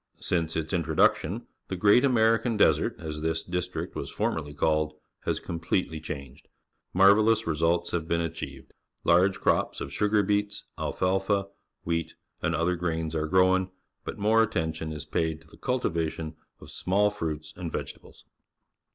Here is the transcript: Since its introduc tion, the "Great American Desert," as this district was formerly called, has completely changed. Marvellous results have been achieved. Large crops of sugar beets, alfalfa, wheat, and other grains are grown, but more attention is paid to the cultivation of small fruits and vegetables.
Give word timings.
Since 0.17 0.55
its 0.55 0.73
introduc 0.73 1.17
tion, 1.17 1.45
the 1.67 1.75
"Great 1.75 2.03
American 2.03 2.57
Desert," 2.57 2.95
as 2.97 3.21
this 3.21 3.43
district 3.43 3.95
was 3.95 4.09
formerly 4.09 4.51
called, 4.51 4.95
has 5.25 5.39
completely 5.39 5.99
changed. 6.01 6.47
Marvellous 6.91 7.45
results 7.45 7.91
have 7.91 8.07
been 8.07 8.19
achieved. 8.19 8.73
Large 9.03 9.39
crops 9.39 9.79
of 9.79 9.93
sugar 9.93 10.23
beets, 10.23 10.63
alfalfa, 10.75 11.49
wheat, 11.83 12.15
and 12.41 12.55
other 12.55 12.75
grains 12.75 13.13
are 13.13 13.27
grown, 13.27 13.69
but 14.03 14.17
more 14.17 14.41
attention 14.41 14.91
is 14.91 15.05
paid 15.05 15.39
to 15.41 15.47
the 15.47 15.55
cultivation 15.57 16.35
of 16.59 16.71
small 16.71 17.11
fruits 17.11 17.53
and 17.55 17.71
vegetables. 17.71 18.25